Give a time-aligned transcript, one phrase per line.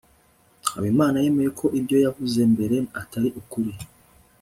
[0.73, 3.71] habimana yemeye ko ibyo yavuze mbere atari ukuri